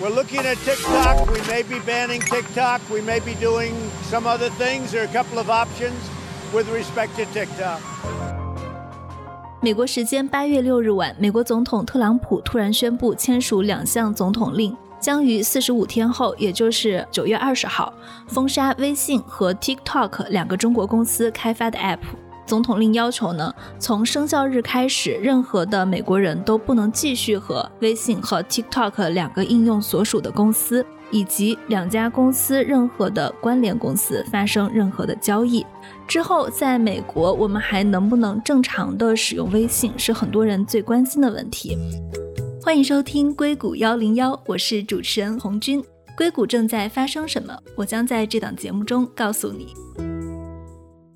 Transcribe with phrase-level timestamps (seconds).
[0.00, 1.30] We're looking at TikTok.
[1.30, 2.80] We may be banning TikTok.
[2.90, 3.74] We may be doing
[4.10, 4.92] some other things.
[4.92, 5.92] There are a couple of options
[6.54, 7.80] with respect to TikTok.
[9.60, 17.92] 美国时间八月六日晚，美国总统特朗普突然宣布签署两项总统令，将于四十五天后，也就是九月二十号，
[18.26, 21.98] 封杀微信和 TikTok 两个中国公司开发的 App。
[22.50, 35.64] 总统令要求呢，从生效日开始，任何的美国人都不能继续和微信和 TikTok 两个应用所属的公司以及两家公司任何的关联公司发生任何的交易。
[36.08, 41.78] 之后，在美国，我们还能不能正常的使用微信，是很多人最关心的问题。
[42.60, 45.80] 欢迎收听硅谷幺零幺，我是主持人红军。
[46.16, 47.56] 硅谷正在发生什么？
[47.76, 49.68] 我将在这档节目中告诉你。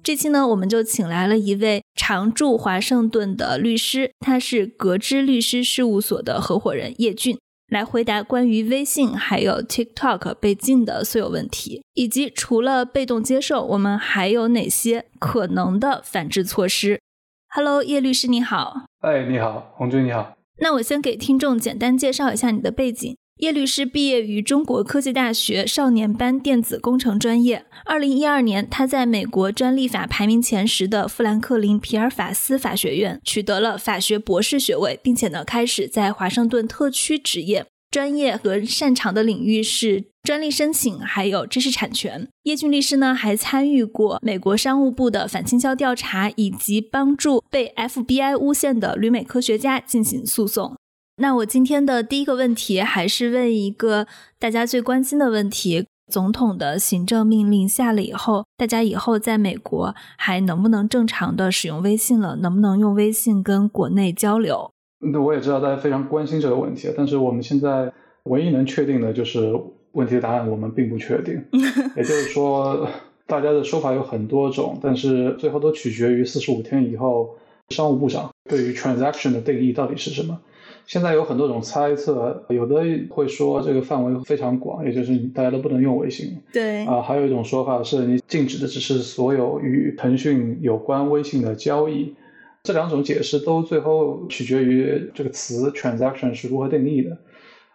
[0.04, 17.00] 这期呢，我们就请来了一位常驻华盛顿的律师，他是格之律师事务所的合伙人叶俊，来回答关于微信还有 TikTok 被禁的所有问题，以及除了被动接受，我们还有哪些可能的反制措施。
[17.48, 18.84] Hello，叶律师你好。
[19.00, 20.36] 哎，你好，红军你好。
[20.58, 23.16] 那我先给听众简单介绍一下你的背景。
[23.38, 27.66] 叶律师毕业于中国科技大学少年班电子工程专业。
[27.84, 37.66] 二零一二年，他在美国专利法排名前十的富兰克林皮尔法斯法学院取得了法学博士学位，并且呢开始在华盛顿特区执业。
[37.90, 42.28] 专业和擅长的领域是专利申请，还有知识产权。
[42.44, 50.76] 叶俊律师呢还参与过美国商务部的反倾销调查，以及帮助被 FBI 诬陷的旅美科学家进行诉讼。
[51.16, 54.08] 那我今天的第一个问题还是问一个
[54.40, 62.34] 大家最关心的问题：总统的行政命令下了以后，大家以后在美国还能不能正常的使用微信了？
[62.36, 64.68] 能不能用微信跟国内交流？
[64.98, 67.92] 那我也知道大家非常关心这个问题，但是我们现在
[68.24, 69.52] 唯一能确定的就是
[69.92, 71.40] 问题的答案，我们并不确定。
[71.96, 72.88] 也就是说，
[73.28, 77.36] 大家的说法有很多种，但是最后都取决于四十五天以后
[77.68, 80.40] 商务部长对于 transaction 的定义到底是什么。
[80.86, 86.36] 现在有很多种猜测，有的会说这个范围非常广，也就是大家都不能用微信。
[86.52, 92.14] 对啊，还有一种说法是你禁止的只是所有与腾讯有关微信的交易。
[92.62, 97.16] 这两种解释都最后取决于这个词 transaction 是如何定义的。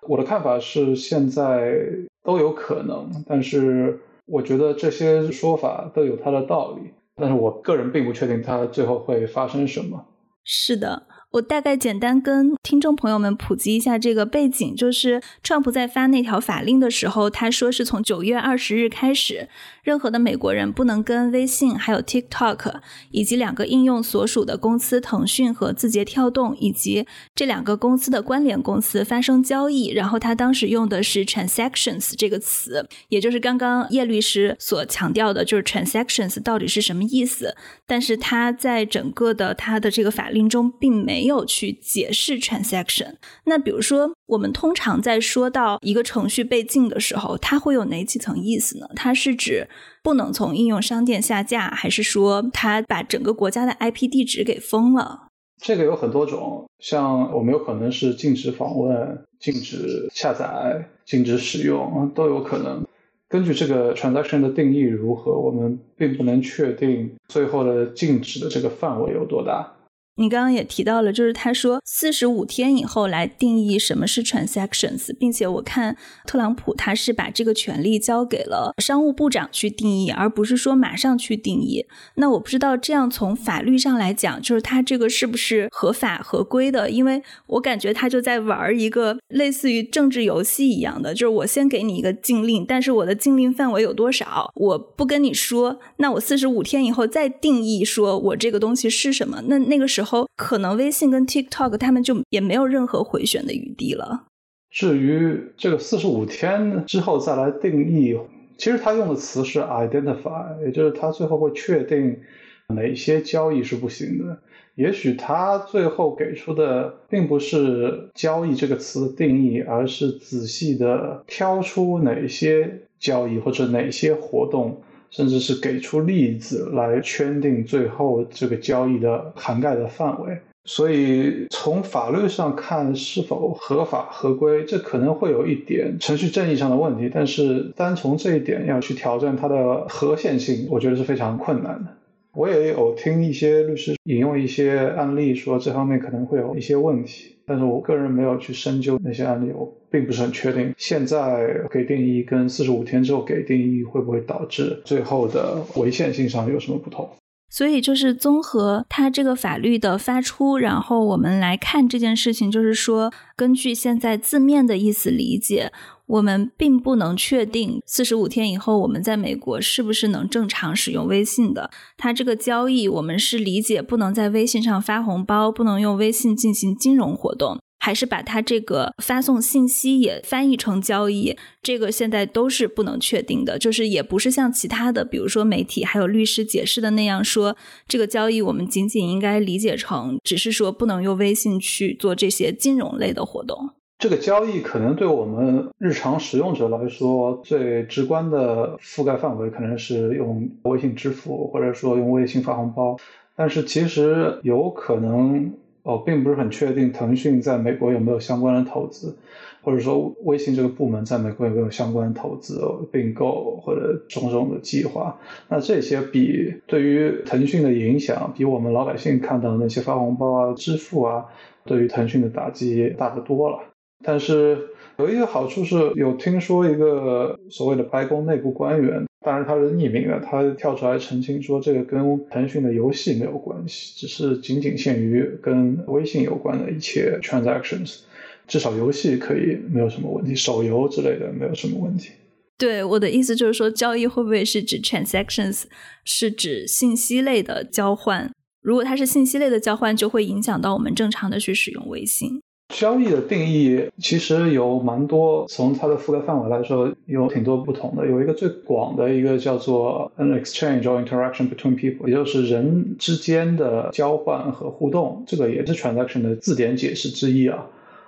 [0.07, 1.77] 我的看法是现在
[2.23, 10.03] 都有可能，但是我觉得这些说法都有它的道理，但是我个人并不确定它最后会发生什么。
[10.43, 11.03] 是的。
[11.31, 19.47] 我大概简单跟听众朋友们普及一下这个背景，就是川普在发那条法令的时候，他说是从九月二十日开始，
[19.89, 22.75] 任何的美国人不能跟微信、还有 TikTok
[23.11, 29.91] 以及两个应用所属的公司腾讯和字节跳动以及这两个公司的关联公司发生交易。
[29.91, 37.55] 然后他当时用的是 transactions 这个词，也就是刚刚叶律师所强调的，就是 transactions 到底是什么意思？
[37.87, 41.29] 但是他在整个的他的这个法令中并没。
[41.29, 43.13] 有去解释 transaction。
[43.45, 48.87] 那比如说，我们通常在说到一个程序被禁的时候，它会有哪几层意思呢？
[48.95, 49.67] 它是指
[50.01, 55.27] 不能从应用商店下架，还是说它把整个国家的 IP 地址给封了？
[55.61, 62.85] 这个有很多种，像我们有可能是禁止访问、禁止下载、禁止使用，都有可能。
[63.27, 69.71] 根据这个 transaction 的定义如何，我们并不能确定最后的禁止的这个范围有多大。
[70.19, 81.85] 你刚刚也提到了，就是他说四十五天以后来定义什么是 transactions，并且我看特朗普他是把这个权利交给了商务部长去定义，而不是说马上去定义。
[82.15, 86.89] 那我不知道这样从法律上来讲，就是他这个是不是合法合规的？
[86.89, 100.08] 因为我感觉他就在玩一个类似于政治游戏一样的，就是我先给你一个禁令，但是我的禁令范围有多少，我不跟你说，那我四十五天以后再定义说我这个东西是什么，那那个时候。
[100.09, 104.25] 后可能微信跟 TikTok 他们就也没有任何回旋的余地了。
[104.71, 108.17] 至于这个四十五天之后再来定义，
[108.57, 112.19] 其实他用的词是 identify，也就是他最后会确定
[112.67, 114.37] 哪些交易是不行的。
[114.75, 124.81] 也许他最后给出的并不是交易这个词的定义，而是仔细的挑出哪些交易或者哪些活动。
[125.11, 137.09] 甚至是给出例子来圈定最后这个交易的涵盖的范围，所以从法律上看是否合法合规，这可能会有一点程序正义上的问题。
[137.11, 141.95] 但是单从这一点要去挑战它的合宪性，我觉得是非常困难的。
[142.33, 157.09] 我也有听一些律师引用一些案例，说这方面可能会有一些问题，但是我个人没有去深究那些案例，我并不是很确定现在给定义跟四十五天之后给定义会不会导致最后的违宪性上有什么不同。
[157.49, 165.71] 所以就是综合它这个法律的发出，然后我们来看这件事情，就是说根据现在字面的意思理解。
[166.09, 171.69] 我们并不能确定四十五天以后我们在美国是不是能正常使用微信的。
[171.97, 181.35] 它这个交易，我们是理解不能在微信上发红包，不能用微信进行金融活动，还是把它这个发送信息也翻译成交易？
[181.63, 183.57] 这个现在都是不能确定的。
[183.57, 187.55] 就是也不是像其他的，比如说媒体还有律师解释的那样说，
[187.87, 193.69] 这个交易我们仅仅应该理解成只是说不能用微信去做这些金融类的活动。
[193.97, 202.97] 这个交易可能对我们日常使用者来说，最直观的覆盖范围可能是用微信支付，或者说用微信发红包。
[203.35, 205.53] 但是其实有可能，
[205.83, 209.15] 哦，并不是很确定腾讯在美国有没有相关的投资，
[209.61, 212.61] 或者说微信这个部门在美国有没有相关的投资、
[212.91, 215.17] 并购或者种种的计划。
[215.47, 221.25] 那这些比对于腾讯的影响，比我们老百姓看到的那些发红包啊、支付啊，
[221.65, 223.59] 对于腾讯的打击大得多了。
[224.03, 224.57] 但是
[224.99, 231.99] 有一个好处是有听说一个所谓的白宫内部官员，当然他是匿名的，他跳出来澄清说这个跟
[232.29, 237.99] 腾讯的游戏没有关系，只是仅仅限于跟微信有关的一切 transactions，
[238.45, 242.09] 至少游戏可以没有什么问题，手游之类的没有什么问题。
[242.57, 245.63] 对我的意思就是说，交易会不会是指 transactions，
[246.03, 248.29] 是指信息类的交换？
[248.61, 252.41] 如果它是信息类的交换，就会影响到我们正常的去使用微信。
[252.69, 258.05] 交易的定义其实有蛮多，从它的覆盖范围来说，有挺多不同的。
[258.05, 267.65] 有一个最广的一个叫做 an exchange or interaction between people，也就是人之间的交换和互动，这个也是 transaction 的字典解释之一啊。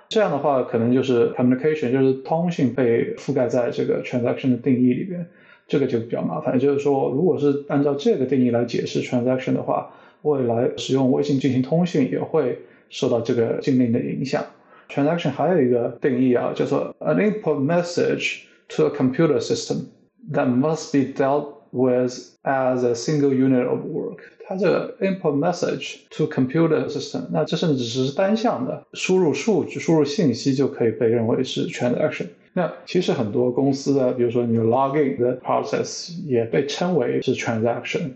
[0.08, 5.26] 这样的话，可能就是 communication，就是通信被覆盖在这个 transaction 的定义里边，
[5.66, 6.56] 这个就比较麻烦。
[6.58, 9.90] 就是说，如果是按照这个定义来解释 transaction 的话，
[10.22, 12.56] 未来使用微信进行通讯也会。
[12.91, 14.45] 受到这个禁令的影响，
[14.89, 19.85] transaction 还有一个定义啊，叫做 an input message to a computer system
[20.31, 22.13] that must be dealt with
[22.43, 24.19] as a single unit of work。
[24.45, 32.27] 它这个 input message to computer system，那这甚至只是单向的输入数据、输入信息就可以被认为是 transaction。
[32.53, 38.11] 那其实很多公司的，比如说你 login 的 process 也被称为是 transaction。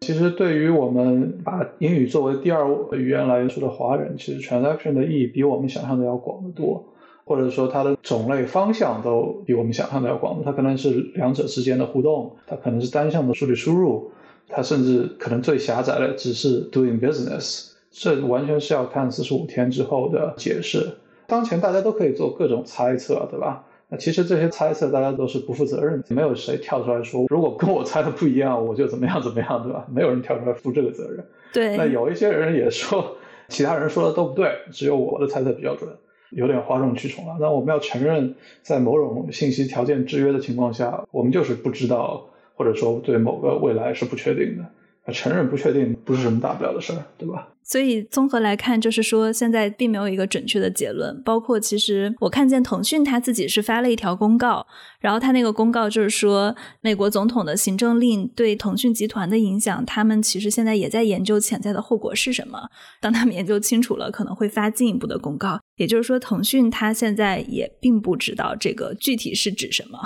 [0.00, 6.82] 其实，对于我们把英语作为第二语言来说的华人，其实 transaction 的意义比我们想象的要广得多，
[7.24, 10.40] 或者说它的种类方向都比我们想象的要广。
[10.44, 14.10] 它可能是两者之间的互动，它可能是单向的数据输入，
[14.48, 17.72] 它甚至可能最狭窄的只是 doing business。
[17.90, 20.86] 这完全是要看四十五天之后的解释。
[21.26, 23.66] 当前大家都可以做各种猜测，对吧？
[23.90, 29.86] 那其实这些猜测大家都是不负责任的，没有谁跳出来说，如果跟我猜的不一样，我就怎么样怎么样，对吧？
[29.90, 31.24] 没有人跳出来负这个责任。
[31.52, 31.76] 对。
[31.76, 33.16] 那有一些人也说，
[33.48, 35.90] 其他人说的都不对，只有我的猜测比较准，
[36.30, 37.36] 有点哗众取宠了。
[37.40, 44.64] 那我们要承认，在某种信息条件制约的情况下，我们就是不知道，或者说对某个未来是不确定的。
[45.12, 47.48] 承认不确定不是什么大不了的事儿，对吧？
[47.64, 51.22] 所以综合来看，就是说现在并没有一个准确的结论。
[51.22, 54.66] 包括其实我看见腾讯他自己是发了一条公告，
[55.00, 62.70] 然后他那个公告就是说，美国总统的行政令对腾讯集团的影响，他们其实现在也在研究潜在的后果是什么。
[63.02, 65.60] 当他们研究清楚了，可能会发进一步的公告。
[65.76, 69.98] 也就是说，腾讯他现在也并不知道这个具体是指什么。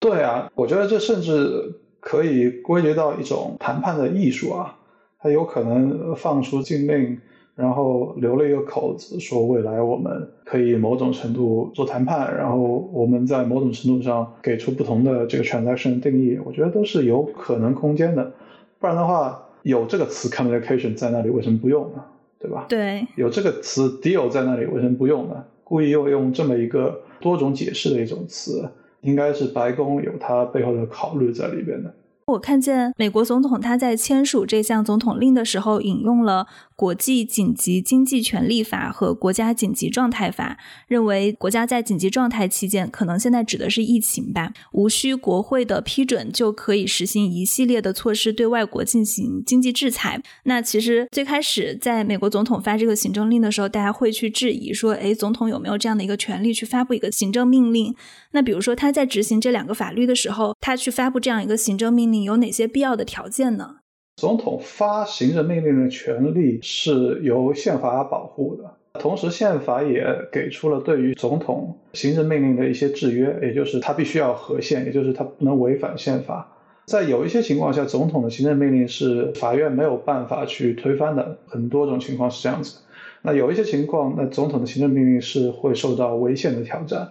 [0.00, 1.80] 对啊，我觉得这甚至。
[2.02, 4.76] 可以归结到一种谈判的艺术啊，
[5.20, 7.16] 它有可能放出禁令，
[7.54, 12.58] 然后留了一个口子，说未来我们可以某种程度做谈判，然后
[12.92, 18.32] 我们在某种程度上给出不同的这个 transaction 定义，我觉得都是有可能空间的。
[18.80, 22.02] 不然的话，有这个词 communication 在那里，为什么不用呢？
[22.40, 22.66] 对吧？
[22.68, 23.06] 对。
[23.14, 25.44] 有这个词 deal 在那里，为什么不用呢？
[25.62, 28.68] 故意又用这么一个多种解释的一种词。
[29.02, 31.94] 应该是白宫有它背后的考虑在里边的。
[32.32, 36.46] 我看见美国总统他在签署这项总统令的时候，引用了。
[36.74, 40.58] 国际紧急经济权利法和国家紧急状态法
[40.88, 50.20] 认为，国家在紧急状态期间，可能现在指的是疫情吧，无需国会的批准就可以实行一系列的措施对外国进行经济制裁。
[50.42, 57.94] 那其实最开始在美国总统发这个行政令的时候，大家会去质疑说，哎，总统有没有这样的一个权利去发布一个行政命令？
[58.32, 63.76] 那比如说他在执行这两个法律的时候，他去发布这样一个行政命令，有哪些必要的条件呢？
[64.16, 76.46] 总统发行政命令的权利是由宪法保护的，同时宪法也给出了对于总统行政命令的一些制约，也就是他必须要合宪，也就是他不能违反宪法。
[76.84, 82.80] 在有一些情况下，总统的行政命令是法院没有办法去推翻的，很多种情况是这样子。
[83.22, 87.08] 那有一些情况，那总统的行政命令是会受到违宪的挑战。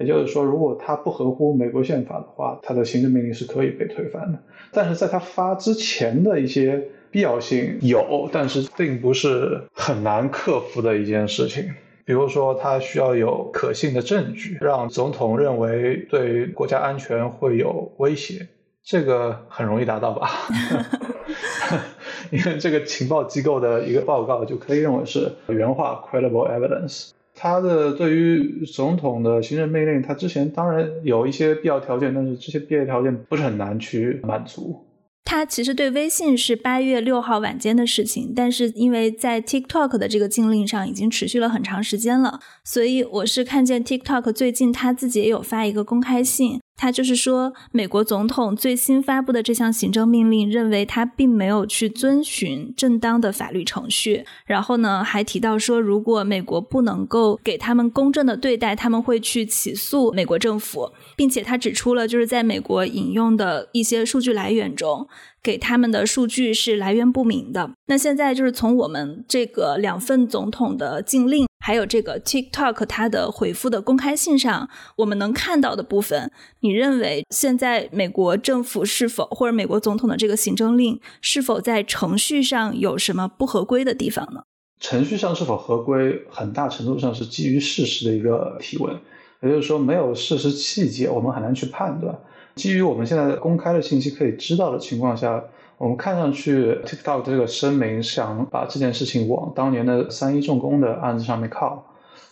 [0.00, 4.38] 也就是说，如果他不合乎美国宪法的话，他的行政命令是可以被推翻的。
[4.72, 11.70] 但是在他发之前的一些必要性有，但是并不是很难克服的一件事情。
[12.06, 18.48] 比如说，他需要有可信的证据，让总统认为对国家安全会有威胁，
[18.82, 20.30] 这个很容易达到吧？
[22.32, 27.10] 因为这个情报机构的一个报告就可以认为是原话 credible evidence。
[27.42, 34.84] 他的对于总统的行政命令，他之前当然有一些必要条件，但是这些必要条件不是很难去满足。
[35.24, 46.60] 他其实对微信是八月六号晚间的事情，但是因为在 TikTok 的这个禁令上已经持续了很长时间了，所以我是看见 TikTok 最近他自己也有发一个公开信。
[46.80, 54.24] 他就是说，美国总统最新发布的这项行政命令，认为他并没有去遵循正当的法律程序。
[54.46, 65.06] 然后呢，还提到说，如果美国不能够给他们公正的对待，他们会去起诉美国政府，并且他指出了，就是在美国引用的一些数据来源中。
[65.42, 67.70] 给他们的数据是来源不明的。
[67.86, 84.42] 那现在就是从我们这个两份总统的禁令，还有这个 TikTok 它的回复的公开信上，我们能看到的部分，你认为现在美国政府是否或者美国总统的这个行政令是否在程序上有什么不合规的地方呢？
[84.80, 88.98] 程序上是否合规，很大程度上是基于事实的一个提问，
[89.42, 92.18] 也就是说，没有事实细节，我们很难去判断。
[92.54, 95.44] 基于我们现在公开的信息可以知道的情况下，
[95.80, 101.82] 我们看上去 TikTok 这个声明想把这件事情往当年的三一重工的案子上面靠。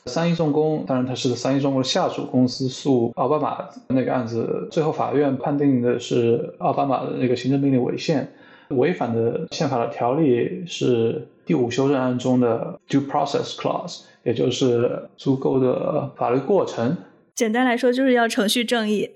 [0.04, 8.30] 三一重工当然它是三一重工下属公司诉奥巴马那个案子，最后法院判定的是奥巴马的那个行政命令违宪，
[8.68, 16.94] 违反的宪法的条例是第五修正案中的 Due Process Clause，也就是足够的法律过程。
[17.34, 19.08] 简单来说，就是要程序正义。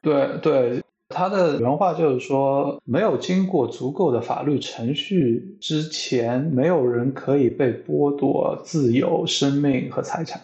[0.00, 0.80] 对对，
[1.12, 10.40] 他的原话就是说，没有经过足够的法律程序之前，没有人可以被剥夺自由、生命和财产。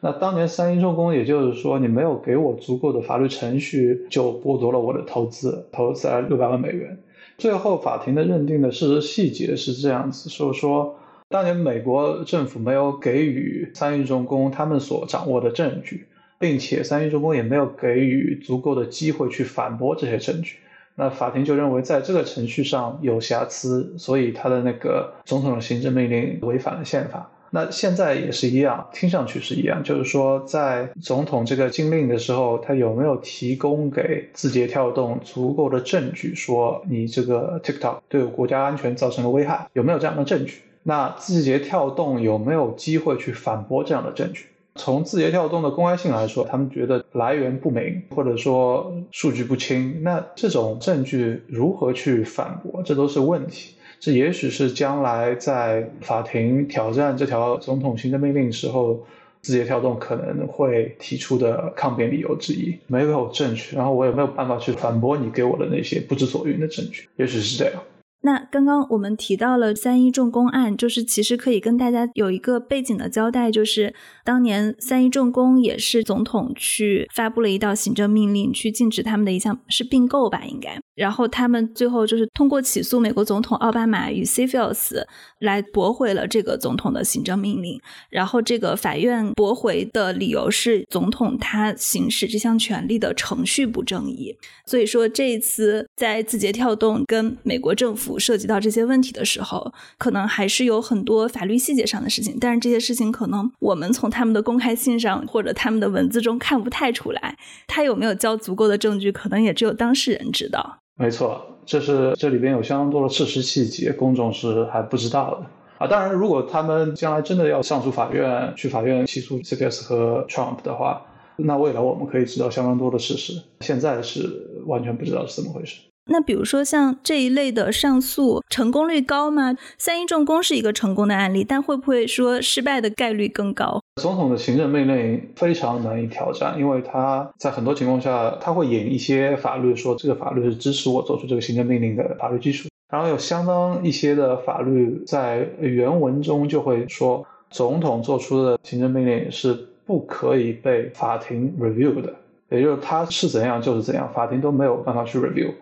[0.00, 6.98] 那当年三一重工，也就是说，你没有给我足够的法律程序，就剥夺了我的投资，投资了六百万美元。
[7.38, 10.96] 最后，法庭的认定的事实细节是这样子，就是说，
[11.28, 16.06] 当年美国政府没有给予三一重工他们所掌握的证据。
[16.40, 20.56] 并且三一重工也没有给予足够的机会去反驳这些证据，
[20.94, 27.30] 那法庭就认为在这个程序上有瑕疵，所以他的那个总统的行政命令违反了宪法。
[27.50, 40.62] 那现在也是一样，听上去是一样，就是说在总统这个禁令的时候，他有没有提供给字节跳动足够的证据，说你这个 TikTok 对国家安全造成了危害，有没有这样的证据？
[40.84, 44.46] 那字节跳动有没有机会去反驳这样的证据？
[44.76, 50.02] 从字节跳动的公开性来说，他们觉得来源不明，或者说数据不清。
[50.02, 53.74] 那这种证据如何去反驳，这都是问题。
[53.98, 58.98] 这也许是将来在法庭挑战这条总统行政命令时候，
[59.42, 62.78] 字节跳动可能会提出的抗辩理由之一。
[62.86, 67.08] 没有证据，然后我也没有办法去反驳你给我的那些不知所云的证据。
[67.16, 67.82] 也许是这样。
[68.22, 80.78] 那刚刚我们提到了三一重工案，就是其实可以跟大家有一个背景的交代，就是当年三一重工也是总统去发布了一道行政命令，去禁止他们的一项是并购吧，应该。
[80.94, 85.06] 然后他们最后就是通过起诉美国总统奥巴马与 c f i l s
[85.38, 87.80] 来驳回了这个总统的行政命令。
[88.10, 94.36] 然后这个法院驳回的理由是总统他行使这项权利的程序不正义。
[94.66, 102.36] 所以说这一次在字节跳动跟美国政府涉及到这些问题的时候，可能还是有很多法律细节上的事情。
[102.40, 107.36] 但是这些事情可能我们从他们的公开信上或者他们的文字中看不太出来。
[107.66, 110.78] 他有没有交足够的证据，可能也只有当事人知道。
[110.96, 115.46] 没错，这是这里边有相当多的事实细节，公众是还不知道的
[115.78, 115.86] 啊。
[115.86, 123.32] 当然，如果他们将来真的要上诉法院，去法院起诉 CPS 和 Trump 的话，那未来我们可以知道相当多的事实。
[123.60, 125.80] 现在是完全不知道是怎么回事。
[126.12, 129.56] 那比如说像这一类的上诉成功率高吗？
[129.78, 133.80] 三一重工是一个成功的案例，但会不会说失败的概率更高？
[134.02, 142.68] 总统的行政命令非常难以挑战，因为他在很多情况下他会引一些法律，说这个法律是支持我做出这个行政命令的法律基础。
[142.90, 152.12] 然后有相当一些的法律在原文中就会说，总统做出的行政命令是不可以被法庭 review 的，
[152.48, 155.52] 也就是他是怎样就是怎样，法庭都没有办法去 review，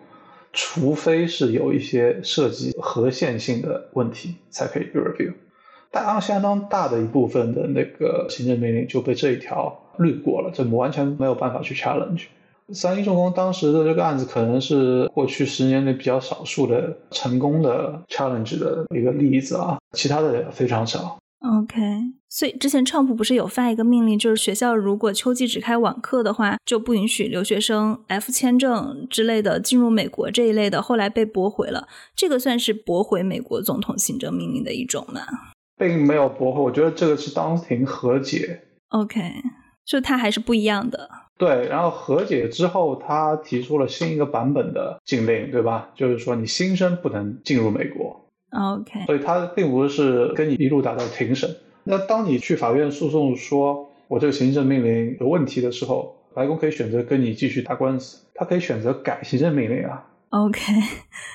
[0.51, 5.33] 除非是有一些涉及合线性的问题才可以 review。
[5.91, 12.25] 但相当大的一部分的那个行政命令就被这一条滤过了，这完全没有办法去 challenge。
[12.71, 21.18] 三一重工当时的这个案子可能是过去十年内比较少数的成功的 challenge 的一个例子啊，其他的非常少。
[21.39, 21.81] OK，
[22.27, 31.87] 所以之前川普不是有发一个命令，就是学校如果秋季只开网课的话，就不允许留学生 F 签证之类的进入美国这一类的，后来被驳回了。
[32.13, 35.21] 这个算是驳回美国总统行政命令的一种吗？
[35.77, 38.59] 并没有驳回，我觉得这个是当庭和解。
[38.89, 39.35] OK，
[39.85, 41.09] 就它还是不一样的。
[41.37, 45.91] 对，然后和解之后，他提出了新一个版本的禁令，对吧？
[45.95, 48.28] 就是说你新生不能进入美国。
[48.51, 51.55] OK，所以他并不是跟你一路打到庭审。
[51.83, 60.05] 那当你去法院诉讼说我这个行政命令有问题的时候，白宫可以选择跟你继续打官司，他可以选择改行政命令啊。
[60.29, 60.59] OK，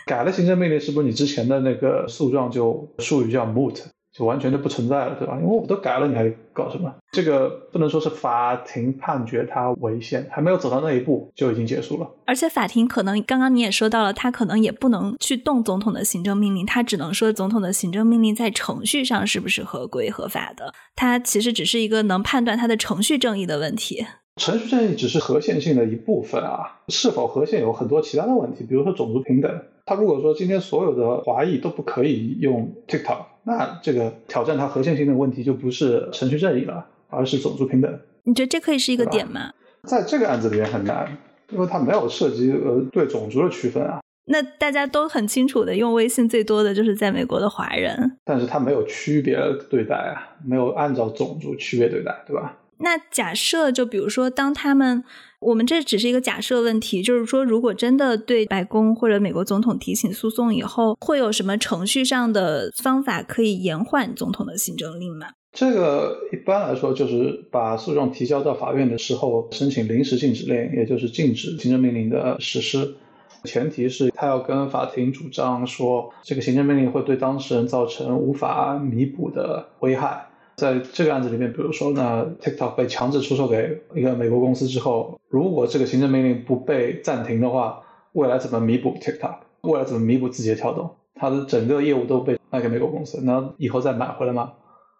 [0.06, 3.84] 改了行政命令，是不是你之前的那个诉状就术语叫 moot？
[4.16, 5.36] 就完全就不存在了，对吧？
[5.40, 6.94] 因为我都改了，你还搞什么？
[7.10, 12.08] 这个不能说是法庭判决它违宪，还没有走到那一步就已经结束了。
[12.24, 20.72] 而且法庭可能刚刚你也说到了，他可能也不能去动总统的行政命令，他只能说总统的行政命令在程序上是不是合规合法的。
[20.94, 24.06] 他其实只是一个能判断他的程序正义的问题。
[24.36, 29.50] 程序正义只是合宪性的一部分啊，是否合宪有很多其他的问题，比如说种族平等。
[29.86, 33.33] 他如果说今天所有的华裔都不可以用 TikTok。
[33.44, 38.00] 那这个挑战它核心性的问题就不是程序正义了，而是种族平等。
[38.24, 39.52] 你觉得这可以是一个点吗？
[39.86, 41.16] 在这个案子里面很难，
[41.50, 44.00] 因为它没有涉及呃对种族的区分啊。
[44.26, 52.56] 那大家都很清楚的，用微信最多的就是在美国的华人，但是他没有区别对待啊，没有按照种族区别对待，对吧？
[52.78, 55.04] 那假设就比如说，当他们。
[55.44, 65.26] 我们这只是一个假设问题，就是说，如果真的对白宫或者美国总统提起诉讼以后，会有什么程序上的方法可以延缓总统的行政令吗？
[65.52, 72.96] 这个一般来说就是把诉状提交到法院的时候，申请临时禁止令，也就是禁止行政命令的实施，
[73.44, 80.26] 前提是他要跟法庭主张说，这个行政命令会对当事人造成无法弥补的危害。
[80.56, 89.34] 在这个案子里面，比如说呢，TikTok 被强制出售给一个美国公司之后，如果这个行政命令不被暂停的话，未来怎么弥补 TikTok？
[89.62, 90.90] 未来怎么弥补字节跳动？
[91.14, 94.52] 它的整个业务都被卖给美国公司，那以后再买回来吗？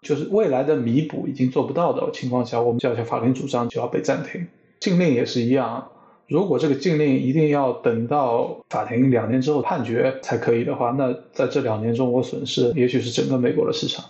[0.02, 4.46] 就是未来的弥补已经做不到的情况下，我们就要向法庭主张就要被暂停。
[4.80, 5.86] 禁令也是一样，
[6.28, 14.04] 如果这个禁令一定要等到法庭两年之后判决才可以的话，那在这两年中我损失也许是整个美国的市场。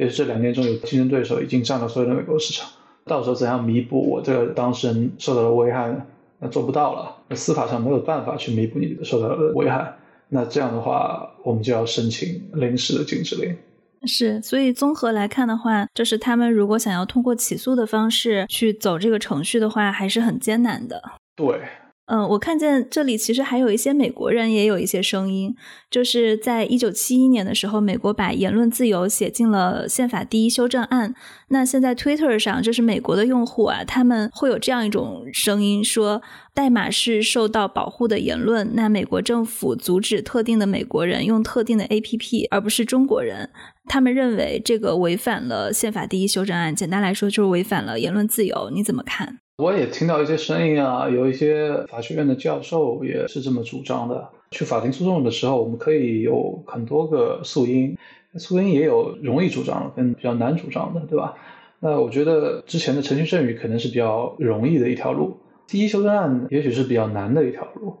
[0.00, 2.66] 也是这两年中有竞争对手已经占了所有的美国市场，
[3.04, 6.02] 到时候怎样弥补我这个当事人受到的危害呢？
[6.38, 9.94] 那做不到了，那司法上没有办法去弥补你受到的危害。
[10.30, 13.54] 那这样的话，我们就要申请临时的禁止令。
[14.06, 21.02] 是，所以综合来看的话，就是他们如果想要通过起诉的方式去走这个程序的话，还是很艰难的。
[21.36, 21.60] 对。
[22.12, 25.54] 嗯，我看见这里其实还有一些美国人也有一些声音，
[25.88, 31.14] 就是在一九七一年的时候，美国把言论自由写进了宪法第一修正案。
[31.50, 36.20] 那现在 Twitter 上，就是美国的用户啊，他们会有这样一种声音说，
[36.52, 38.74] 代码是受到保护的言论。
[38.74, 43.50] 那美国政府阻止特定的美国人用特定的 APP，而不是中国人。
[43.86, 46.74] 他们认为这个违反了宪法第一修正案。
[46.74, 48.70] 简单来说，就是违反了言论自由。
[48.74, 49.38] 你怎么看？
[49.60, 54.26] 我也听到一些声音啊，有一些法学院的教授也是这么主张的。
[54.52, 57.94] 去法庭诉讼的时候，我们可以有很多个诉因，
[58.38, 61.34] 诉因也有容易主张跟比较难主张的，对吧？
[61.78, 65.36] 那我觉得之前的程序正义可能是比较容易的一条路，
[65.68, 67.94] 第一修正案也许是比较难的一条路。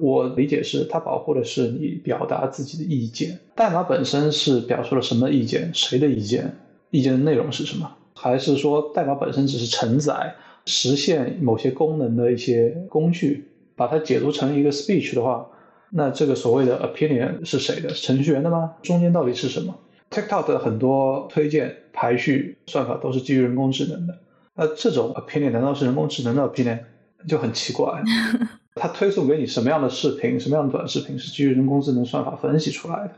[0.00, 6.56] 我理解是它保护的是你表达自己的意见，代码本身是表述了什么意见，谁的意见，
[6.90, 10.34] 意见的内容是什么，还是说代码本身只是承载？
[10.66, 13.44] 实现某些功能的一些工具，
[13.74, 15.46] 把它解读成一个 speech 的话，
[15.90, 17.88] 那这个所谓的 opinion 是谁的？
[17.90, 18.74] 程序员的吗？
[18.82, 19.74] 中间到底是什么
[20.10, 24.18] ？TikTok 的很多推荐排序算法都是基于人工智能的，
[24.54, 26.78] 那这种 opinion 难道是人工智能的 opinion？
[27.26, 28.02] 就很奇怪。
[28.74, 33.10] 它推送给你什么样的视频，什么样的短视频是基于人工智能算法分析出来的？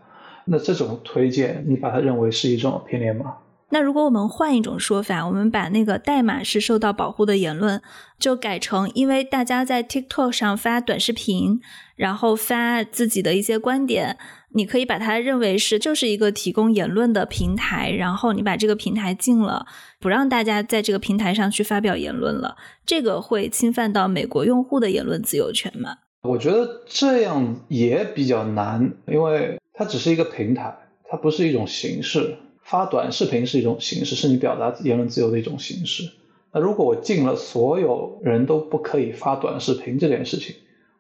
[0.46, 3.36] 那这种推荐，你把它认为是一种 opinion 吗？
[3.74, 7.82] 那如果我们换一种说法，我们把那个代码是受到保护的言论，
[8.20, 11.60] 就改成因为大家在 TikTok 上发短视频，
[11.96, 14.16] 然后发自己的一些观点，
[14.52, 19.66] 你可以把它认为是就是一个提供言论的平台，然后你把这个平台禁了，
[19.98, 22.56] 不让大家在这个平台上去发表言论了，
[22.86, 25.96] 这个会侵犯到美国用户的言论自由权吗？
[26.22, 30.72] 我觉得这样也比较难，因为它只是一个平台，
[31.10, 32.36] 它不是一种形式。
[32.64, 36.10] 发短视频是一种形式，是你表达言论自由的一种形式。
[36.52, 40.56] 那如果我禁了所有人都不可以发短视频这件事情，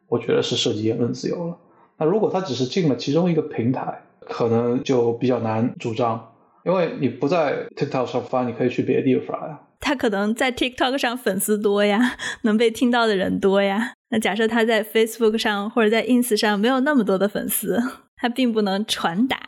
[0.08, 1.56] 我觉得是涉及言论自由了。
[1.96, 6.32] 那如果他只是禁了其中一个平台，可能就比较难主张，
[6.64, 9.60] 因为你不在 TikTok 上发，你可以去别的地方发呀。
[9.80, 13.92] 他可能在 TikTok 上粉丝多呀， 能被听到的人多呀。
[14.10, 17.80] 那假设他在 Facebook 上或者在 Ins 上没有那么多的粉丝，
[18.16, 19.38] 他并不能传达。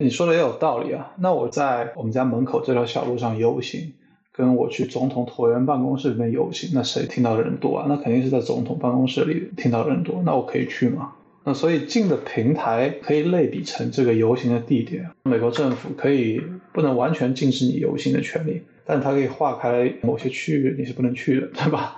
[0.00, 1.12] 你说的也有道理啊。
[1.18, 3.92] 那我在我们家门口这条小路上游行，
[4.32, 7.84] 跟我去总统椭圆办公室里面游行，那谁听到的人多啊？
[7.86, 10.22] 那肯定是在总统办公室里听到的人多。
[10.24, 11.12] 那我可以去吗？
[11.44, 15.06] 那所以进的平台可以类比成这个游行的地点。
[15.24, 16.40] 美国政府可以
[16.72, 21.96] 不能完全禁止你游行的权利，但它可以划开某些区域你是不能去的，对吧？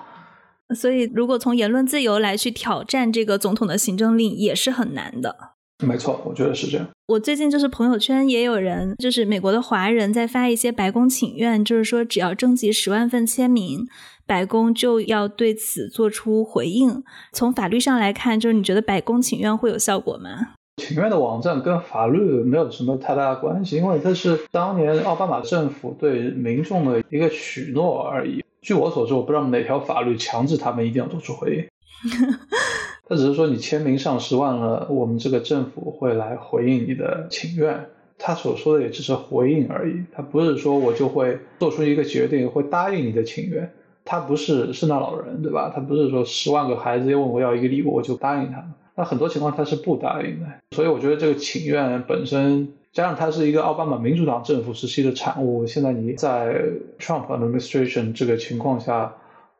[0.74, 5.51] 所以如果从言论自由来去挑战这个总统的行政令，也是很难的。
[5.86, 6.86] 没错，我觉得是这样。
[7.08, 13.86] 我最近就是朋友圈也有人，就是美国的华人在发一些白宫请愿，就是说只要征集十万份签名。
[14.24, 17.02] 白宫就要对此做出回应。
[17.32, 20.54] 从法律上来看，就是你觉得白宫请愿会有效果吗？
[20.76, 28.42] 请愿的网站跟法律没有什么太大的关系，因为这是当年奥巴马政府对民众的一个许诺而已。
[28.62, 31.66] 据我所知，我不知道哪条法律强制他们一定要做出回应。
[33.12, 37.84] 他只是说你签名上十万了，我们这个政府会来回应你的请愿。
[38.18, 43.70] 他所说的也只是回应而已，他不是说我就会做出一个决定，会答应你的请愿。
[44.02, 45.70] 他不是圣诞老人，对吧？
[45.74, 48.64] 他不是说十万个孩子要问我要一个礼物，我就答应他。
[48.94, 50.46] 那很多情况他是不答应的。
[50.70, 56.62] 所以我觉得这个请愿本身，加上它是一个奥巴马民主党政府时期的产物，现在你在
[56.98, 59.12] Trump administration 这个情况下，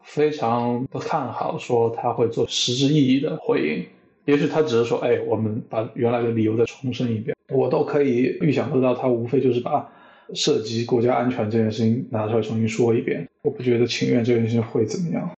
[0.04, 3.84] 非常不看好说他会做实质意义的回应。
[4.24, 9.90] 也许他只是说，哎，我们把原来的理由再重申一遍，我都可以预想得到，他无非就是把。
[10.34, 15.30] 涉及国家安全这件事情拿出来重新说一遍，我不觉得情愿这件事情会怎么样。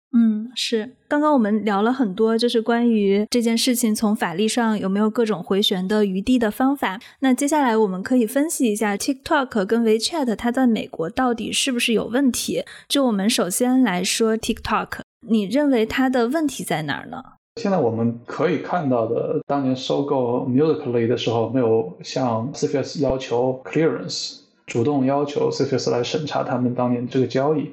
[0.54, 0.90] 是。
[1.08, 6.98] 刚刚我们聊了很多，就是关于这件事情从法律上有没有各种回旋的余地的方法。
[7.20, 12.62] 那接下来我们可以分析一下 TikTok 跟 WeChat 它在美国到底是不是有问题。
[12.88, 17.22] 就我们首先来说 TikTok，你认为它的问题在哪儿呢？
[17.60, 24.38] 现在我们可以看到的，当年收购 Musically 的时候，没有向 CFS 要求 clearance。
[24.64, 27.70] 主动要求 CFS 来审查他们当年这个交易，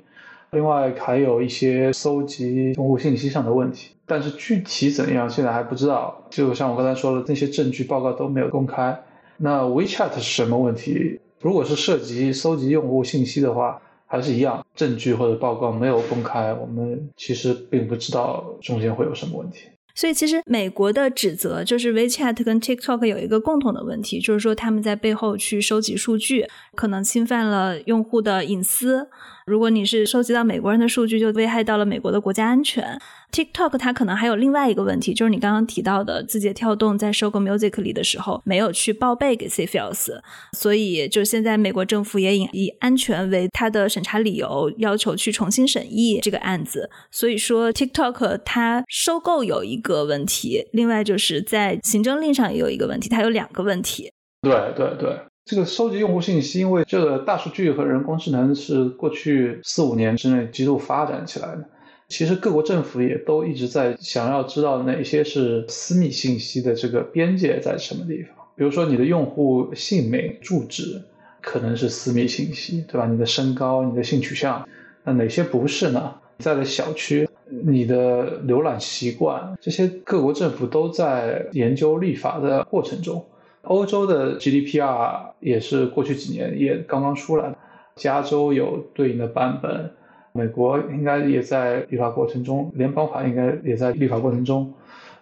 [0.52, 6.26] 另外还有一些搜集用户信息上的问题，但是具体怎样现在还不知道。
[6.30, 9.00] 就像我刚才说的，那些证据报告都没有公开。
[9.38, 11.20] 那 WeChat 是什么问题？
[11.40, 19.70] 如果是涉及搜集用户信息的话，还是一样，证据或者报告没有公开，我们其实并不知道中间会有什么问题。
[19.96, 29.10] 所以，其实美国的指责就是 WeChat 跟 TikTok 有一个共同的问题，就是说他们在背后去收集数据，可能侵犯了用户的隐私。
[29.50, 33.00] 如果你是收集到美国人的数据，就危害到了美国的国家安全。
[33.32, 40.20] TikTok 它可能还有另外一个问题，就是你刚刚提到的，字节跳动在收购 Musically 的时候没有去报备给 CFS，
[40.56, 46.90] 所以就现在美国政府也以以安全为它的审查理由，要求去重新审议这个案子。
[47.10, 54.12] 所以说 TikTok 它收购有一个问题，另外就是在行政令上也有一个问题，它有两个问题。
[54.42, 55.20] 对对对。
[55.50, 61.66] 这个收集用户信息，因为这个大数据和人工智能是过去四五年之内极度发展起来的。
[62.08, 68.36] 其实各国政府也都一直在想要知道哪些是私密信息的这个边界在什么地方。
[68.56, 71.02] 比如说你的用户姓名、住址
[71.42, 73.08] 可能是私密信息，对吧？
[73.08, 74.70] 你的身高、你的性取向，
[75.04, 76.14] 那哪些不是呢？
[76.38, 83.26] 在的小区、你的浏览习惯，这些各国政府都在研究立法的过程中。
[83.64, 87.54] 欧洲的 GDPR 也是过去几年也刚刚出来，
[87.96, 89.92] 加州有对应的版本，
[90.32, 94.74] 美国应该也在立法过程中，联邦法应该也在立法过程中，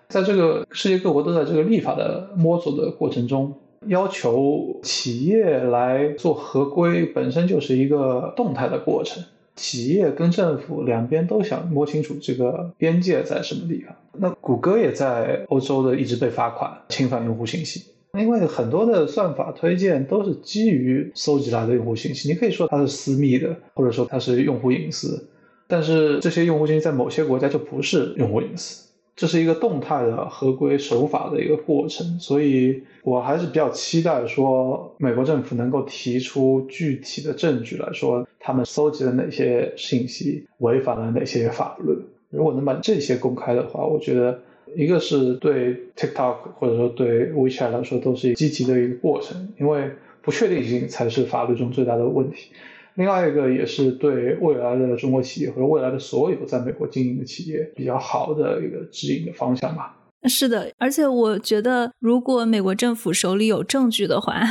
[0.07, 3.53] 在这个世界各国都在这个立法的摸索的过程中，
[3.87, 9.23] 要求企业来做合规本身就是一个动态的过程，
[9.55, 13.95] 企业跟政府两边都想摸清楚这个边界在什么地方。
[14.13, 17.96] 那谷歌也在欧洲的一直被罚款，侵犯用户信息。
[18.13, 25.27] 因为很多的算法推荐都是基于搜集来的用户信息，你可以说它是私密的，或者说它是用户隐私，
[25.67, 28.85] 但是这些用户信息在某些国家就不是用户隐私。
[29.15, 41.97] 这是一个动态的合规守法的一个过程，所以我还是比较期待说美国政府能够提出具体的证据来说，他们搜集了哪些信息，违反了哪些法律。
[42.29, 44.39] 如果能把这些公开的话，我觉得
[44.75, 52.51] 一个是对 TikTok 或者说对 WeChat 来说都是积极的一个过程，因为不确定性才是法律中最大的问题。
[52.95, 59.95] 另外一个也是对未来的中国企业或者未来的所有在美国经营的企业比较好的一个指引的方向吧。
[60.23, 64.41] 是的，而且我觉得，如果美国政府手里有证据的话，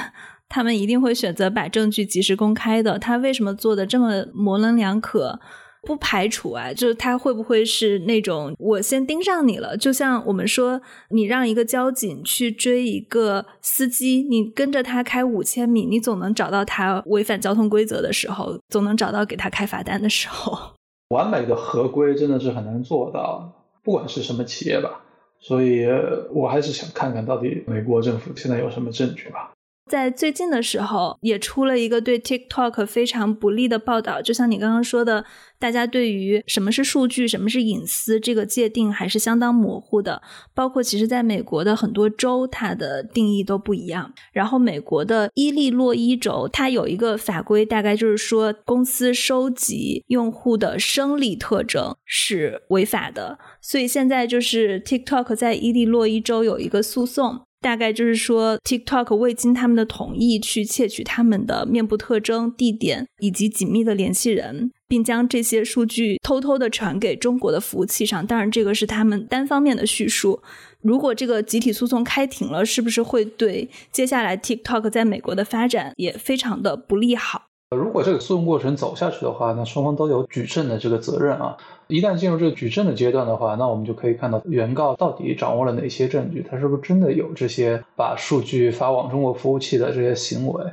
[0.49, 2.99] 他们一定会选择把证据及时公开的。
[3.01, 5.41] 他为什么做的这么模棱两可？
[5.87, 9.77] 不排除啊，就是他会不会是那种我先盯上你了？
[9.77, 20.59] 就像我们说，你让一个交警去追一个司机，你跟着他开五千米，你总能找到他违反交通规则的时候，总能找到给他开罚单的时候。
[21.15, 25.05] 完美的合规真的是很难做到，不管是什么企业吧。
[25.39, 25.87] 所以
[26.33, 29.53] 我还是想看看到底美国政府现在有什么证据吧。
[29.89, 34.21] 在最近的时候，也出了一个对 TikTok 非常不利的报道。
[34.21, 35.25] 就像你刚刚说的，
[35.61, 40.21] 大家对于什么是数据、什么是隐私这个界定还是相当模糊的。
[40.53, 44.13] 包括其实在美国的很多州，它的定义都不一样。
[44.33, 53.39] 然后美国的伊利诺伊州，它有一个法规，大概就是说，公司收集用户的生理特征是违法的。
[53.61, 57.46] 所以现在就是 TikTok 在伊利诺伊州有一个诉讼。
[57.61, 68.25] 大概就是说，TikTok 未经他们的同意去窃取他们的面部特征、地点以及紧密的联系人，并将这些数据偷偷的传给中国的服务器上。
[68.27, 70.41] 当然，这个是他们单方面的叙述。
[70.83, 77.46] 如果这个集体诉讼开庭了，是不是会对接下来 TikTok 在美国的发展也非常的不利好？
[77.75, 81.57] 如果这个诉讼过程走下去的话，那双方都有举证的这个责任啊。
[81.89, 90.65] 一旦进入这个举证的阶段的话，那我们就可以看到原告到底掌握了哪些证据，他是不是真的有这些把数据发往中国服务器的这些行为。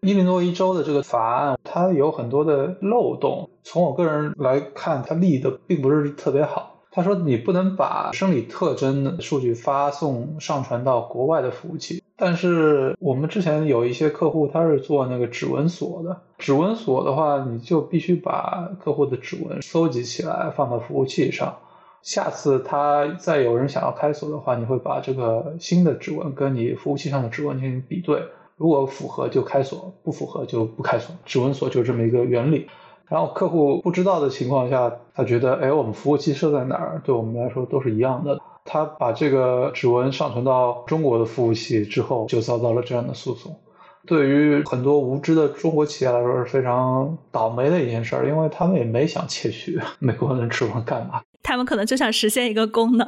[0.00, 3.48] 伊利诺伊州的这个法案，它有很多的漏洞。
[3.62, 6.80] 从我个人来看，它立的并不是特别好。
[6.90, 12.02] 他说你不能把生理特征的数据发送上传到国外的服务器。
[12.24, 16.20] 但是我们之前有一些客户，他是做那个指纹锁的。
[16.38, 21.52] 指纹锁的话，你就必须把客户的指纹收集起来，放到服务器上。
[22.00, 28.22] 下次他再有人想要开锁的话，你会把这个新的指纹跟你服务器上的指纹进行比对，
[28.56, 31.16] 如果符合就开锁，不符合就不开锁。
[31.24, 32.68] 指纹锁就这么一个原理。
[33.08, 38.38] 然后客户不知道的情况下，他觉得，哎，我们服务器设在哪儿，对我们来说都是一样的。
[38.64, 43.58] 他把这个指纹上传到中国的服务器之后，就遭到了这样的诉讼。
[44.04, 53.06] 对于很多无知的中国企业来说是非常倒霉的一件事儿，因为他们也没想窃取 美国人指纹干嘛，他们可能就想实现一个功能。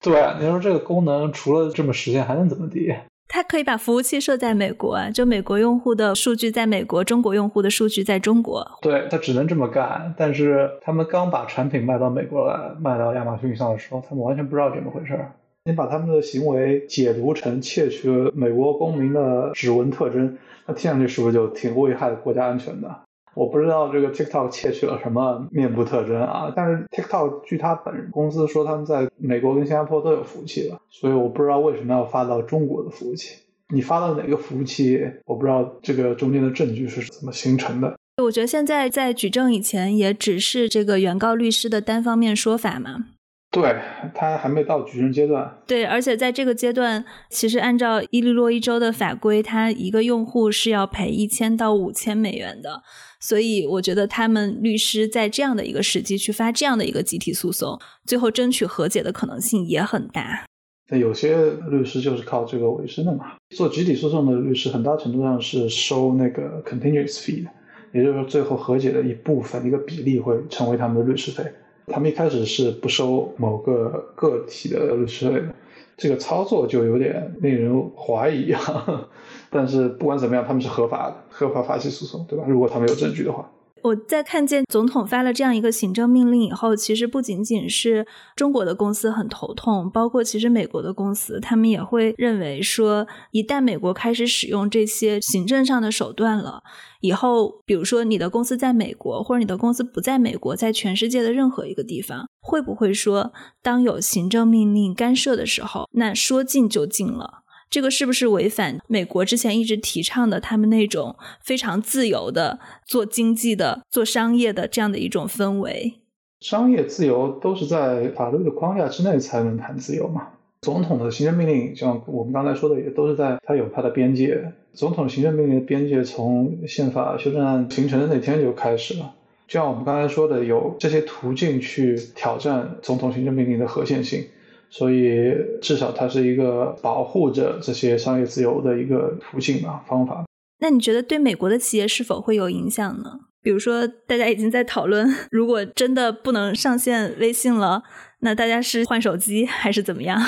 [0.00, 2.92] 对，你说这个功能除了这么实现，还能怎么地？
[3.34, 8.70] 它可以把服务器设在美国，就美国用户的数据在美国，中国用户的数据在中国。
[8.82, 10.14] 对，它只能这么干。
[10.18, 15.32] 但是他们刚把产品卖到美国来，卖到亚马逊上的时候，他们完全不知道怎么回事儿。
[15.64, 23.00] 你把他们的行为解读成窃取美国公民的指纹特征，那听上去是不是就挺危害国家安全的？
[23.34, 33.36] 我不知道这个 TikTok 窃取了什么面部特征啊，但是 TikTok 据他本公司说，他们在美国跟新加坡都有服务器的，所以我不知道为什么要发到中国的服务器。
[33.74, 37.96] 你发到哪个服务器，我不知道这个中间的证据是怎么形成的。
[38.22, 43.06] 我觉得现在在举证以前，也只是这个原告律师的单方面说法嘛。
[43.52, 43.76] 对
[44.14, 45.58] 他还没到举证阶段。
[45.66, 52.82] 对，而且在这个阶段，其实按照伊利诺伊州的法规，他一个用户是要赔一千到五千美元的。
[53.20, 60.46] 所以我觉得他们律师在这样的一个时机去发这样的一个集体诉讼，最后争取和解的可能性也很大。
[60.88, 63.36] 那有些律师就是靠这个为生的嘛。
[63.54, 67.50] 做集体诉讼的律师，很大程度上是收那个 contingency fee 的，
[67.92, 71.44] 也就是说，最后和解的一部分一个比例会成为他们的律师费。
[71.86, 75.54] 他们一开始是不收某个个体的律师费的，
[75.96, 79.08] 这个操作就有点令人怀疑啊。
[79.50, 82.44] 但是不管怎么样，他们是合法的，合法发起诉讼，对吧？
[82.46, 83.50] 如果他们有证据的话。
[83.82, 96.62] 我在看见总统发了这样一个行政命令以后，其实不仅仅是中国的公司很头痛，包括其实美国的公司，他们也会认为说，一旦美国开始使用这些行政上的手段了，
[97.00, 107.41] 以后，比如说你的公司在美国，或者你的公司不在美国，在全世界的任何一个地方，会不会说，当有行政命令干涉的时候，那说禁就禁了？
[107.72, 115.94] 这个是不是违反美国之前一直提倡的他们那种非常自由的做经济的、做商业的这样的一种氛围？
[116.40, 120.28] 商业自由都是在法律的框架之内才能谈自由嘛。
[120.60, 124.52] 总统的行政命令，像我们刚才说的，也都是在它有它的边界。
[124.74, 129.14] 总统行政命令的边界从宪法修正案形成的那天就开始了。
[129.48, 134.26] 就像我们刚才说的，有这些途径去挑战总统行政命令的合宪性，
[134.72, 140.24] 所以至少它是一个保护着这些商业自由的一个途径吧，方法。
[140.60, 143.20] 那你觉得对美国的企业是否会有影响呢？
[143.42, 147.82] 比如说，大家已经在讨论， 如果真的不能上线微信了，
[148.20, 150.18] 那大家是换手机还是怎么样？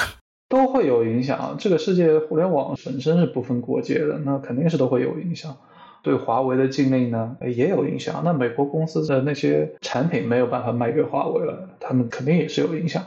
[0.51, 1.57] 都会有影响。
[1.59, 5.57] 这个世界互联网本身是不分国界的，那肯定是都会有影响。
[6.03, 8.21] 对华为的禁令呢，也有影响。
[8.23, 13.03] 那美国公司的那些产品没有办法卖给华为了，他们肯定也是有影响。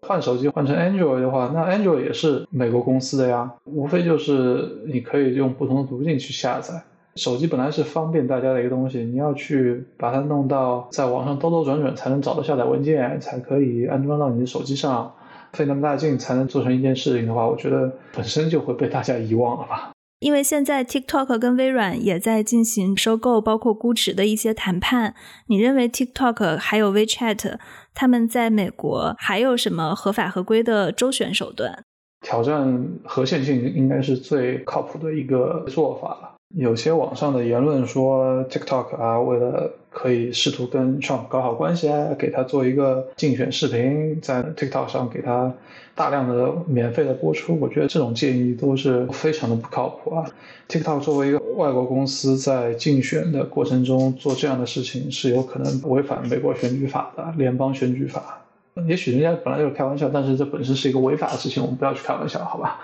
[0.00, 6.82] 换手机换成 Android 的话，那 Android 也是美国公司的呀，无非就是你可以用不同的途径去下载。
[7.16, 15.12] 手机本来是方便大家的一个东西，你要去把它弄到在网上兜兜转转才能找到下载文件，才可以安装到你的手机上，
[15.52, 19.90] 费那么大劲才能做成一件事情的话，我觉得本身就会被大家遗忘了吧。
[20.20, 25.14] 因为现在 TikTok 跟微软也在进行收购，包括估值的一些谈判。
[25.46, 27.56] 你认为 TikTok 还有 WeChat
[28.00, 31.84] 他们在美国还有什么合法合规的周旋手段？
[32.20, 36.34] 挑战合宪性应该是最靠谱的一个做法了。
[36.56, 45.52] 有些网上的言论说，TikTok 啊，为了可以试图跟 Trump 搞好关系啊，给他做一个竞选视频，在 TikTok 上给他
[45.94, 47.58] 大量的免费的播出。
[47.60, 50.24] 我觉得这种建议都是非常的不靠谱啊。
[50.70, 58.40] TikTok 作为一个外国公司，在竞选的过程中做这样的事情，是有可能违反美国选举法的联邦选举法。
[58.86, 62.80] 也许人家本来就是开玩笑，但是这本身是一个违法的事情，我们不要去开玩笑，好吧？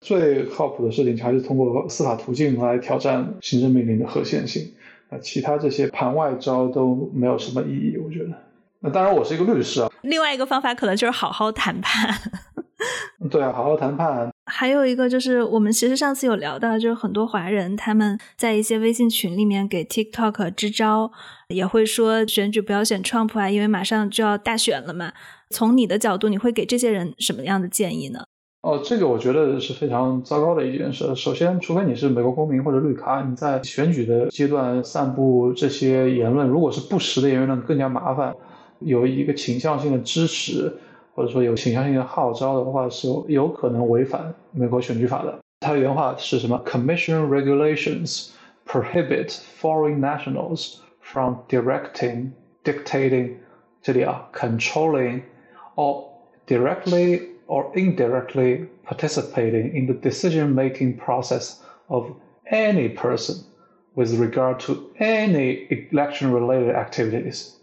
[0.00, 4.70] 最靠谱的事情还是通过司法途径来挑战行政命令的合宪性，
[5.08, 8.30] 啊，其他这些盘外招都没有什么意义，我觉得。
[8.80, 9.90] 那当然，我是一个律师啊。
[10.02, 12.14] 另外一个方法可能就是好好谈判。
[13.30, 14.30] 对啊，好好谈判。
[14.44, 21.10] 还有一个就是，我们其实上次有聊到，就是很多华人他们在一些微信群里面给 TikTok 支招，
[21.54, 25.12] 也会说选举不要选 Trump 啊，因为马上就要大选了嘛。
[25.50, 28.24] 从你的角度，你会给这些人什么样的建议呢？
[28.62, 31.14] 哦，这个我觉得是非常糟糕的一件事。
[31.14, 38.34] 首先，除非你是美国公民或者绿卡，你在选举的阶段散布这些言论，如果是不实的言论，更加麻烦。
[38.80, 40.74] 有一个倾向性的支持，
[41.14, 45.38] 或者说有倾向性的号召的话，是有有可能违反美国选举法的。
[45.60, 48.30] 它原话是什么？Commission regulations
[48.66, 49.28] prohibit
[49.60, 50.76] foreign nationals
[51.14, 53.38] from directing, dictating
[53.84, 55.24] to the uh, controlling
[55.76, 56.12] or
[56.46, 62.12] directly or indirectly participating in the decision making process of
[62.50, 63.44] any person
[63.94, 67.54] with regard to any election related activities.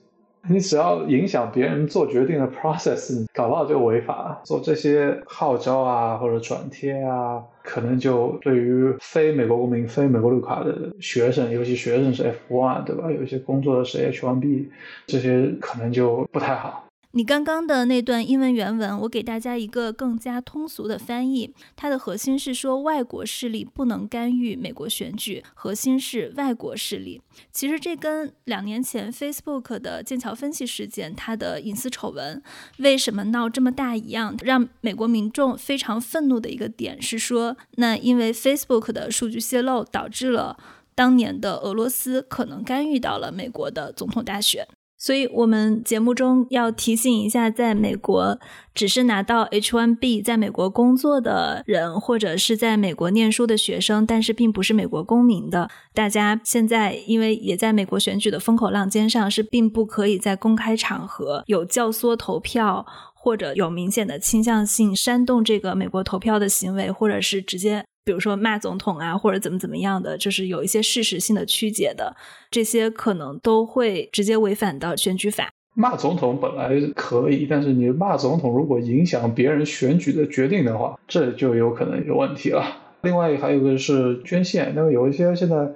[0.50, 4.42] 你只要影响别人做决定的 process，搞不好就违法了。
[4.44, 13.12] 做这些号召啊，或者转贴啊，可能就对于非美国公民、非美国绿卡的学生，尤其学生是 F1，对吧？
[13.12, 14.66] 有一些工作的是 H1B，
[15.06, 16.86] 这些可能就不太好。
[17.14, 21.54] 你刚刚的那段英文原文，我给大家一个更加通俗的翻译。
[21.76, 27.22] 它的核心是说，外国势力不能干预美国选举，核心是外国势力。
[27.52, 32.42] 其实这跟两年前 Facebook 的剑桥分析事件，它的隐私丑闻
[32.78, 40.58] 为什么闹这么大一样，让美国民众非常愤怒的一个点是说，那因为 Facebook 的数据泄露导致了
[40.96, 44.66] 当年的俄罗斯可能干预到了美国的总统大选。
[45.04, 48.40] 所以，我们节目中要提醒一下，在美国
[48.76, 62.86] 只是拿到 H1B 在美国工作的人，或者是在美国念书的学生，但是并不是美国公民的，大家现在因为也在美国选举的风口浪尖上，是并不可以在公开场合有教唆投票，
[63.16, 67.84] 或者有明显的倾向性煽动这个美国投票的行为，或者是直接。
[68.04, 72.16] 比如说骂总统啊，或者怎么怎么样的，就是有一些事实性的曲解的，
[72.50, 75.50] 这些可能都会直接违反到选举法。
[75.74, 82.66] 骂总统本来可以，但是你骂总统如果影响别人选举的决定的话，这就有可能有问题了。
[83.04, 85.70] 另外还有一个是捐献，那么有一些现在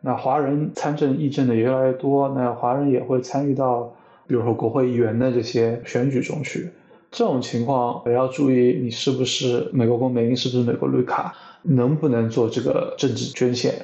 [0.00, 3.92] 那华人参政议政的也越来越多，那华人也会参与到，
[4.26, 6.70] 比如说国会议员的这些选举中去。
[7.10, 11.34] 这种情况也要注意，你是不是美国公民，是不是美国绿卡。
[11.62, 13.74] 能不能做这个政治捐献，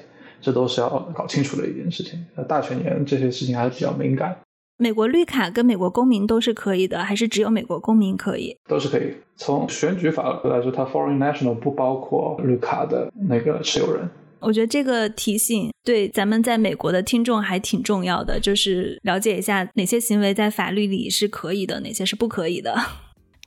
[0.40, 2.24] 这都是要搞清楚的一件事情。
[2.36, 4.36] 那大选年这些事情还是比较敏感。
[4.80, 8.56] 美国绿卡跟美国公民都是可以的，还是只有美国公民可以？
[8.68, 9.12] 都是可以。
[9.34, 14.08] 从选举法来说，它 foreign national 不包括绿卡的那个持有人。
[14.40, 22.76] 我觉得这个提醒对咱们在美国的听众还挺重要的，就是了解一下哪些行为在法律里是可以的，哪些是不可以的。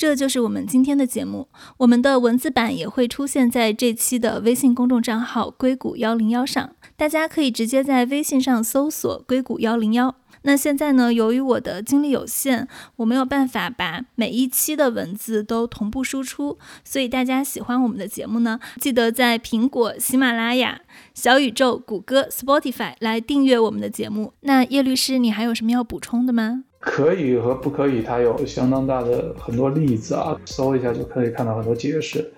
[0.01, 1.47] 这就是我们今天的节目，
[1.77, 10.15] 我们的文字版也会出现在这期的微信公众账号“硅谷幺零幺”上，大家可以直接在微信上搜索“硅谷幺零幺”。
[10.41, 20.81] 那现在呢，由于我的精力有限，我没有办法把每一期的文字都同步输出，所以大家喜欢我们的节目呢，记得在苹果、喜马拉雅、
[21.13, 24.33] 小宇宙、谷歌、Spotify 来订阅我们的节目。
[24.39, 26.63] 那叶律师，你还有什么要补充的吗？
[26.81, 32.29] 可以和不可以，它有相当大的很多例子啊，搜一下就可以看到很多解释。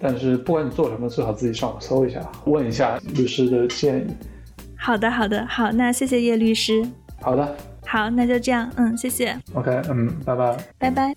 [0.00, 4.06] 但是不管你做什么，最好自己上网搜一下，问一下律师的建议。
[4.76, 6.84] 好的，好的，好，那谢谢叶律师。
[7.20, 9.38] 好的，好，那就这样，嗯，谢谢。
[9.54, 11.14] OK，嗯，拜拜，拜拜。